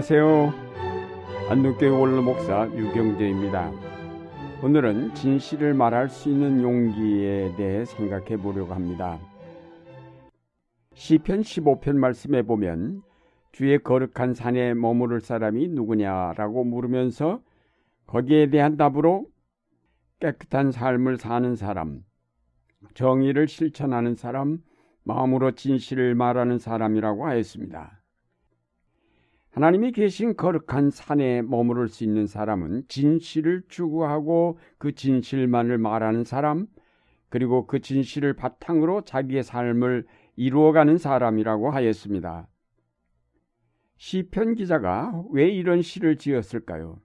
[0.00, 0.54] 안녕하세요.
[1.50, 3.70] 안동교회 원로 목사 유경재입니다.
[4.62, 9.18] 오늘은 진실을 말할 수 있는 용기에 대해 생각해 보려고 합니다.
[10.94, 13.02] 시편 15편 말씀에 보면
[13.52, 17.42] 주의 거룩한 산에 머무를 사람이 누구냐라고 물으면서
[18.06, 19.26] 거기에 대한 답으로
[20.20, 22.00] 깨끗한 삶을 사는 사람,
[22.94, 24.62] 정의를 실천하는 사람,
[25.04, 27.99] 마음으로 진실을 말하는 사람이라고 하였습니다.
[29.50, 36.66] 하나님이 계신 거룩한 산에 머무를 수 있는 사람은 진실을 추구하고 그 진실만을 말하는 사람,
[37.28, 42.48] 그리고 그 진실을 바탕으로 자기의 삶을 이루어가는 사람이라고 하였습니다.
[43.96, 47.00] 시편 기자가 왜 이런 시를 지었을까요?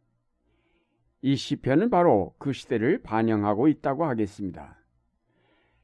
[1.21, 4.77] 이 시편은 바로 그 시대를 반영하고 있다고 하겠습니다.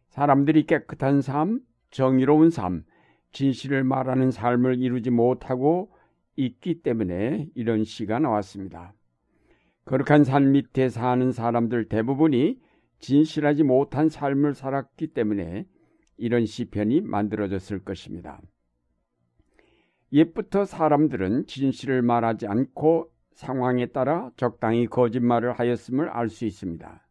[0.10, 2.86] 사람들이 깨끗한 삶, 정의로운 삶,
[3.32, 5.92] 진실을 말하는 삶을 이루지 못하고
[6.36, 8.94] 있기 때문에 이런 시가 나왔습니다.
[9.86, 12.60] 거룩한 산 밑에 사는 사람들 대부분이
[13.00, 15.66] 진실하지 못한 삶을 살았기 때문에
[16.18, 18.42] 이런 시편이 만들어졌을 것입니다.
[20.14, 27.08] 옛부터 사람들은 진실을 말하지 않고 상황에 따라 적당히 거짓말을 하였음을 알 수 있습니다.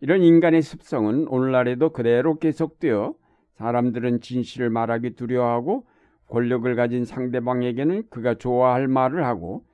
[0.00, 3.14] 이런 인간의 습성은 오늘날에도 그대로 계속되어
[3.54, 5.86] 사람들은 진실을 말하기 두려워하고
[6.28, 9.64] 권력을 가진 상대방에게는 그가 좋아할 말을 하고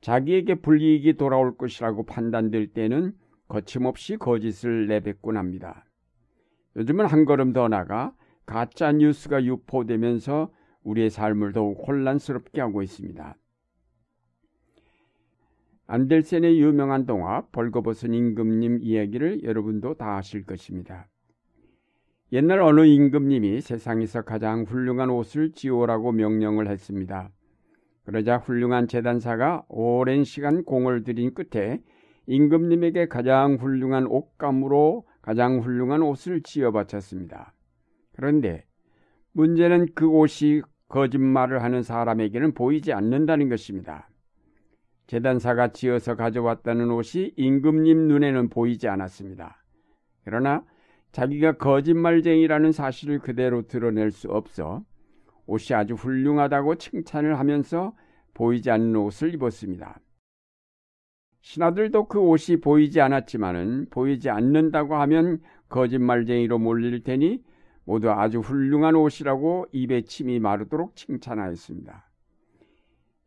[0.00, 3.12] 자기에게 불이익이 돌아올 것이라고 판단될 때는
[3.48, 5.84] 거침없이 거짓을 내뱉곤 합니다.
[6.76, 13.36] 요즘은 한 걸음 더 나가 가짜 뉴스가 유포되면서 우리의 삶을 더욱 혼란스럽게 하고 있습니다.
[15.88, 21.08] 안델센의 유명한 동화 벌거벗은 임금님 이야기를 여러분도 다 아실 것입니다.
[22.32, 27.30] 옛날 어느 임금님이 세상에서 가장 훌륭한 옷을 지오라고 명령을 했습니다.
[28.04, 31.80] 그러자 훌륭한 재단사가 오랜 시간 공을 들인 끝에
[32.26, 37.52] 임금님에게 가장 훌륭한 옷감으로 가장 훌륭한 옷을 지어 바쳤습니다.
[38.16, 38.64] 그런데
[39.32, 44.08] 문제는 그 옷이 거짓말을 하는 사람에게는 보이지 않는다는 것입니다.
[45.06, 49.62] 재단사가 지어서 가져왔다는 옷이 임금님 눈에는 보이지 않았습니다.
[50.24, 50.64] 그러나
[51.16, 54.84] 자기가 거짓말쟁이라는 사실을 그대로 드러낼 수 없어
[55.46, 57.96] 옷이 아주 훌륭하다고 칭찬을 하면서
[58.34, 59.98] 보이지 않는 옷을 입었습니다.
[61.40, 65.40] 신하들도 그 옷이 보이지 않았지만은 보이지 않는다고 하면
[65.70, 67.42] 거짓말쟁이로 몰릴 테니
[67.84, 72.10] 모두 아주 훌륭한 옷이라고 입에 침이 마르도록 칭찬하였습니다.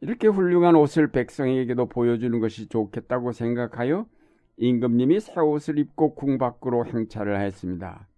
[0.01, 4.05] 이렇게 훌륭한 옷을 백성에게도 보여주는 것이 좋겠다고 생각하여
[4.61, 8.09] 임금님이 새 옷을 입고 궁 밖으로 행차를 했습니다.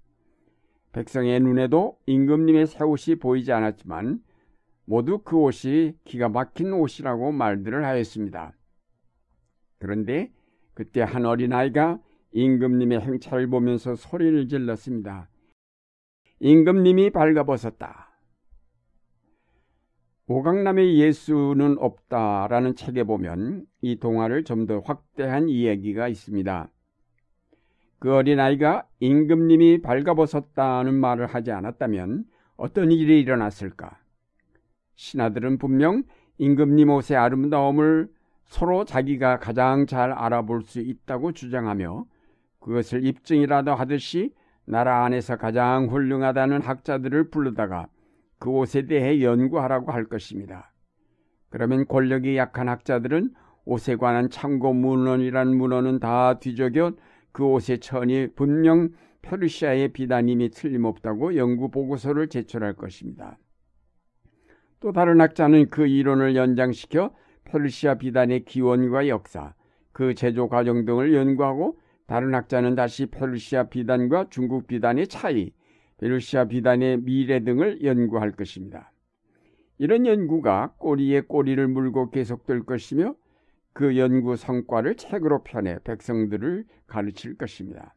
[0.92, 4.24] 백성의 눈에도 임금님의 새 옷이 보이지 않았지만
[4.86, 8.54] 모두 그 옷이 기가 막힌 옷이라고 말들을 하였습니다.
[9.78, 10.34] 그런데
[10.74, 12.00] 그때 한 어린아이가
[12.32, 15.30] 임금님의 행차를 보면서 소리를 질렀습니다.
[16.40, 18.11] 임금님이 발가벗었다.
[20.28, 26.70] 오강남의 예수는 없다라는 책에 보면 이 동화를 좀 더 확대한 이야기가 있습니다.
[28.00, 33.98] 그 어린아이가 임금님이 발가벗었다는 말을 하지 않았다면 어떤 일이 일어났을까?
[34.96, 36.04] 신하들은 분명
[36.38, 38.10] 임금님 옷의 아름다움을
[38.46, 42.06] 서로 자기가 가장 잘 알아볼 수 있다고 주장하며
[42.60, 44.34] 그것을 입증이라도 하듯이
[44.66, 47.88] 나라 안에서 가장 훌륭하다는 학자들을 부르다가
[48.42, 50.74] 그 옷에 대해 연구하라고 할 것입니다.
[51.52, 53.30] 그러면 권력이 약한 학자들은
[53.66, 56.94] 옷에 관한 참고 문헌이란 문헌은 다 뒤적여
[57.32, 58.90] 그 옷의 천이 분명
[59.22, 63.38] 페르시아의 비단임이 틀림없다고 연구 보고서를 제출할 것입니다.
[64.80, 67.14] 또 다른 학자는 그 이론을 연장시켜
[67.44, 69.54] 페르시아 비단의 기원과 역사,
[69.92, 71.78] 그 제조 과정 등을 연구하고
[72.08, 75.52] 다른 학자는 다시 페르시아 비단과 중국 비단의 차이,
[76.02, 78.92] 베르시아 비단의 미래 등을 연구할 것입니다.
[79.78, 83.16] 이런 연구가 꼬리에 꼬리를 물고 계속될 것이며
[83.74, 87.96] 그 연구 성과를 책으로 펴내 백성들을 가르칠 것입니다.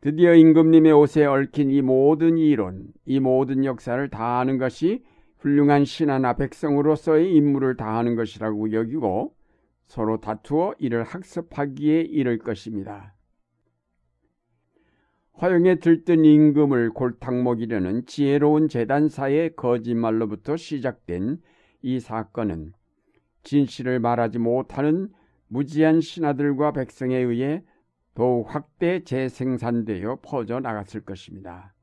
[0.00, 5.04] 드디어 임금님의 옷에 얽힌 이 모든 이론, 이 모든 역사를 다 아는 것이
[5.38, 9.34] 훌륭한 신하나 백성으로서의 임무를 다하는 것이라고 여기고
[9.86, 13.14] 서로 다투어 이를 학습하기에 이를 것입니다.
[15.40, 21.38] 화용에 들뜬 임금을 골탕 먹이려는 지혜로운 재단사의 거짓말로부터 시작된
[21.80, 22.74] 이 사건은
[23.42, 25.08] 진실을 말하지 못하는
[25.48, 27.64] 무지한 신하들과 백성에 의해
[28.14, 31.74] 더욱 확대 재생산되어 퍼져 나갔을 것입니다.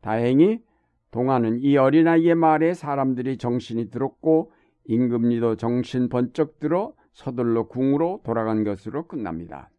[0.00, 0.62] 다행히
[1.10, 4.52] 동화는 이 어린아이의 말에 사람들이 정신이 들었고
[4.84, 9.72] 임금리도 정신 번쩍 들어 서둘러 궁으로 돌아간 것으로 끝납니다.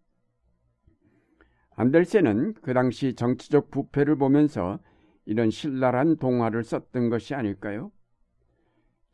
[1.80, 4.80] 안델센은 그 당시 정치적 부패를 보면서
[5.24, 7.90] 이런 신랄한 동화를 썼던 것이 아닐까요?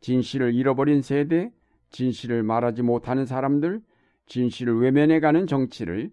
[0.00, 1.52] 진실을 잃어버린 세대,
[1.90, 3.82] 진실을 말하지 못하는 사람들,
[4.26, 6.10] 진실을 외면해가는 정치를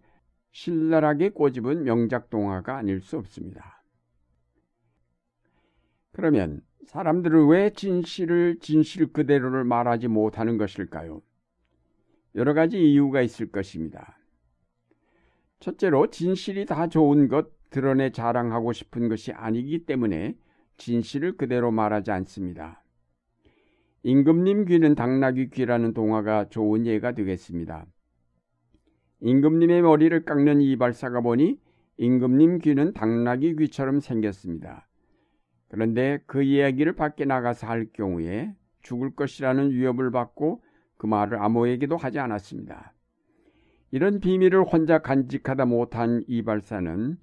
[0.52, 3.84] 신랄하게 꼬집은 명작 동화가 아닐 수 없습니다.
[6.12, 11.24] 그러면 사람들은 왜 진실을 진실 그대로를 말하지 못하는 것일까요?
[12.36, 14.20] 여러 가지 이유가 있을 것입니다.
[15.64, 20.36] 첫째로 진실이 다 좋은 것 드러내 자랑하고 싶은 것이 아니기 때문에
[20.76, 22.84] 진실을 그대로 말하지 않습니다.
[24.04, 27.86] 임금님 귀는 당나귀 귀라는 동화가 좋은 예가 되겠습니다.
[29.22, 31.58] 임금님의 머리를 깎는 이발사가 보니
[31.96, 34.90] 임금님 귀는 당나귀 귀처럼 생겼습니다.
[35.70, 40.62] 그런데 그 이야기를 밖에 나가서 할 경우에 죽을 것이라는 위협을 받고
[40.98, 42.94] 그 말을 아무에게도 하지 않았습니다.
[43.94, 47.16] 이런 비밀을 혼자 간직하다 못한 이발사는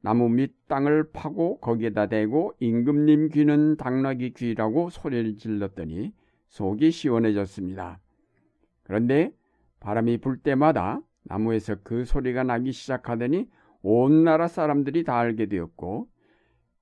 [0.00, 6.12] 나무 밑 땅을 파고 거기에다 대고 임금님 귀는 당나귀 귀라고 소리를 질렀더니
[6.48, 8.00] 속이 시원해졌습니다.
[8.82, 9.32] 그런데
[9.78, 13.48] 바람이 불 때마다 나무에서 그 소리가 나기 시작하더니
[13.82, 16.08] 온 나라 사람들이 다 알게 되었고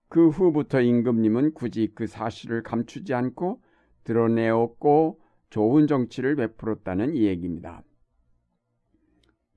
[0.09, 3.61] 그 후부터 임금님은 굳이 그 사실을 감추지 않고
[4.05, 5.21] 드러내었고
[5.51, 7.83] 좋은 정치를 베풀었다는 이야기입니다.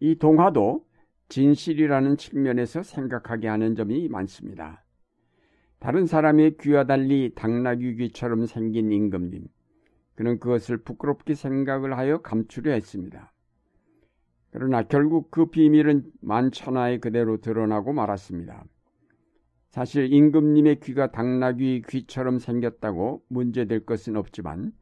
[0.02, 0.84] 이 동화도
[1.30, 4.84] 진실이라는 측면에서 생각하게 하는 점이 많습니다.
[5.78, 9.48] 다른 사람의 귀와 달리 당나귀 귀처럼 생긴 임금님.
[10.16, 13.32] 그는 그것을 부끄럽게 생각을 하여 감추려 했습니다.
[14.50, 18.66] 그러나 결국 그 비밀은 만천하에 그대로 드러나고 말았습니다.
[19.70, 24.74] 사실 임금님의 귀가 당나귀 귀처럼 생겼다고 문제될 것은 없지만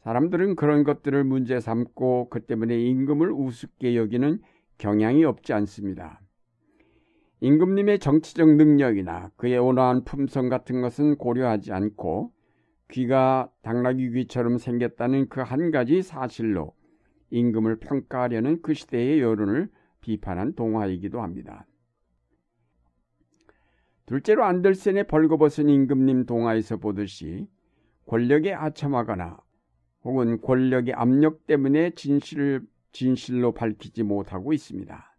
[0.00, 4.40] 사람들은 그런 것들을 문제 삼고 그 때문에 임금을 우습게 여기는
[4.78, 6.20] 경향이 없지 않습니다.
[7.40, 12.32] 임금님의 정치적 능력이나 그의 온화한 품성 같은 것은 고려하지 않고
[12.90, 16.74] 귀가 당나귀 귀처럼 생겼다는 그 한 가지 사실로
[17.30, 19.70] 임금을 평가하려는 그 시대의 여론을
[20.00, 21.66] 비판한 동화이기도 합니다.
[24.06, 27.48] 둘째로 안델센의 벌거벗은 임금님 동화에서 보듯이
[28.06, 29.38] 권력에 아첨하거나
[30.04, 32.62] 혹은 권력의 압력 때문에 진실을
[32.92, 35.16] 진실로 밝히지 못하고 있습니다.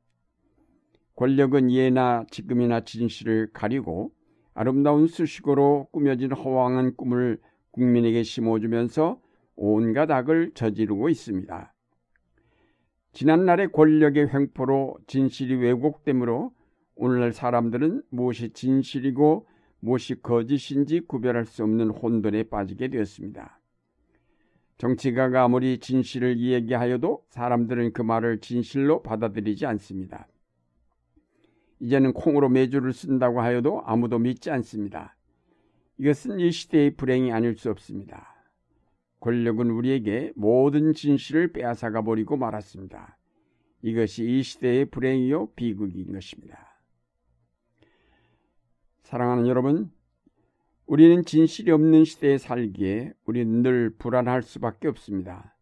[1.15, 4.11] 권력은 예나 지금이나 진실을 가리고
[4.53, 7.39] 아름다운 수식어로 꾸며진 허황한 꿈을
[7.71, 9.21] 국민에게 심어주면서
[9.55, 11.73] 온갖 악을 저지르고 있습니다.
[13.13, 16.53] 지난날의 권력의 횡포로 진실이 왜곡되므로
[16.95, 19.47] 오늘날 사람들은 무엇이 진실이고
[19.79, 23.60] 무엇이 거짓인지 구별할 수 없는 혼돈에 빠지게 되었습니다.
[24.81, 30.27] 정치가가 아무리 진실을 이야기하여도 사람들은 그 말을 진실로 받아들이지 않습니다.
[31.79, 35.15] 이제는 콩으로 매주를 쓴다고 하여도 아무도 믿지 않습니다.
[35.99, 38.33] 이것은 이 시대의 불행이 아닐 수 없습니다.
[39.19, 43.19] 권력은 우리에게 모든 진실을 빼앗아가 버리고 말았습니다.
[43.83, 46.57] 이것이 이 시대의 불행이요 비극인 것입니다.
[49.03, 49.91] 사랑하는 여러분,
[50.85, 55.55] 우리는 진실이 없는 시대에 살기에 우리는 늘 불안할 수밖에 없습니다.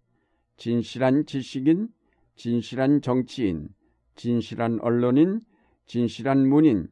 [0.58, 1.90] 진실한 지식인,
[2.36, 3.70] 진실한 정치인,
[4.16, 5.40] 진실한 언론인,
[5.86, 6.88] 진실한 문인,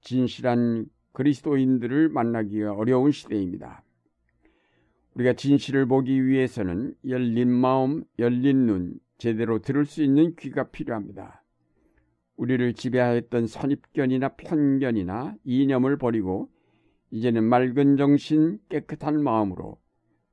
[0.00, 3.82] 진실한 그리스도인들을 만나기가 어려운 시대입니다.
[5.14, 11.42] 우리가 진실을 보기 위해서는 열린 마음, 열린 눈, 제대로 들을 수 있는 귀가 필요합니다.
[12.36, 16.50] 우리를 지배하였던 선입견이나 편견이나 이념을 버리고
[17.16, 19.78] 이제는 맑은 정신 깨끗한 마음으로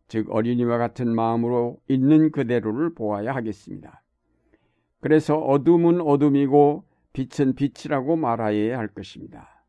[0.09, 4.03] 즉 어린이와 같은 마음으로 있는 그대로를 보아야 하겠습니다.
[4.99, 9.65] 그래서 어둠은 어둠이고 빛은 빛이라고 말하여야 할 것입니다.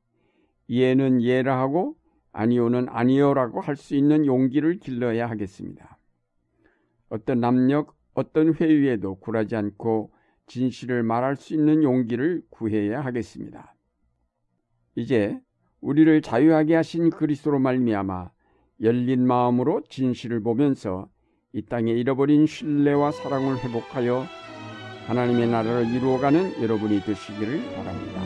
[0.68, 1.96] 예는 예라 하고
[2.32, 5.98] 아니오는 아니오라고 할 수 있는 용기를 길러야 하겠습니다.
[7.10, 10.12] 어떤 남력, 어떤 회의에도 굴하지 않고
[10.46, 13.76] 진실을 말할 수 있는 용기를 구해야 하겠습니다.
[14.96, 15.40] 이제
[15.84, 18.30] 우리를 자유하게 하신 그리스도로 말미암아
[18.80, 21.08] 열린 마음으로 진실을 보면서
[21.52, 24.24] 이 땅에 잃어버린 신뢰와 사랑을 회복하여
[25.06, 28.23] 하나님의 나라를 이루어가는 여러분이 되시기를 바랍니다.